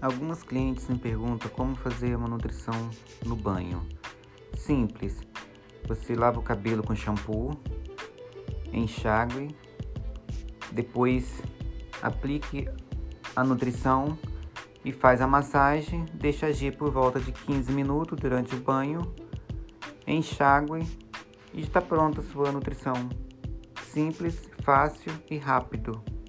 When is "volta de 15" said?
16.90-17.70